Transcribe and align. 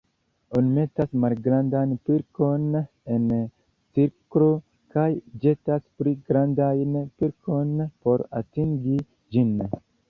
Oni 0.59 0.69
metas 0.75 1.11
malgrandan 1.25 1.91
pilkon 2.09 2.65
en 3.17 3.29
cirklo 3.99 4.49
kaj 4.97 5.07
ĵetas 5.45 5.87
pli 6.01 6.17
grandajn 6.33 7.01
pilkon 7.21 7.81
por 8.07 8.29
atingi 8.45 9.01
ĝin. 9.37 9.57